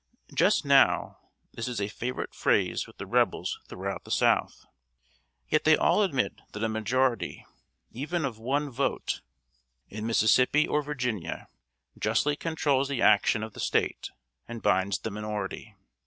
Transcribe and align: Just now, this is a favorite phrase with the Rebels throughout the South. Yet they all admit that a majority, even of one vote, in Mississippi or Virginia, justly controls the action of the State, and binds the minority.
Just 0.33 0.65
now, 0.65 1.19
this 1.53 1.67
is 1.67 1.79
a 1.79 1.87
favorite 1.87 2.33
phrase 2.33 2.87
with 2.87 2.97
the 2.97 3.05
Rebels 3.05 3.59
throughout 3.67 4.03
the 4.03 4.09
South. 4.09 4.65
Yet 5.47 5.63
they 5.63 5.77
all 5.77 6.01
admit 6.01 6.41
that 6.53 6.63
a 6.63 6.67
majority, 6.67 7.45
even 7.91 8.25
of 8.25 8.39
one 8.39 8.71
vote, 8.71 9.21
in 9.89 10.07
Mississippi 10.07 10.67
or 10.67 10.81
Virginia, 10.81 11.49
justly 11.99 12.35
controls 12.35 12.89
the 12.89 13.03
action 13.03 13.43
of 13.43 13.53
the 13.53 13.59
State, 13.59 14.09
and 14.47 14.63
binds 14.63 14.97
the 14.97 15.11
minority. 15.11 15.75